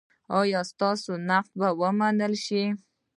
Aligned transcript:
ایا 0.39 0.61
ستاسو 0.71 1.07
انتقاد 1.17 1.47
به 1.59 1.67
و 1.79 1.81
نه 1.91 1.95
منل 1.99 2.33
شي؟ 2.45 2.63